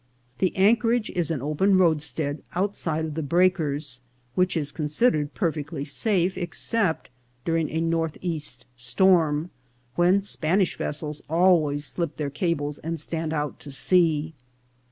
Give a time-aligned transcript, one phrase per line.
[0.39, 4.01] The anchorage is an open roadstead outside of the breakers,
[4.33, 7.11] which is considered perfectly safe except
[7.45, 9.51] during a northeast storm,
[9.93, 14.33] when Spanish vessels always slip their cables and stand out to sea.